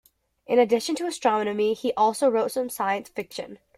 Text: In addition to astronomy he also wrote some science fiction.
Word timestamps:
In 0.47 0.57
addition 0.57 0.95
to 0.95 1.05
astronomy 1.05 1.75
he 1.75 1.93
also 1.93 2.27
wrote 2.27 2.53
some 2.53 2.69
science 2.69 3.07
fiction. 3.09 3.59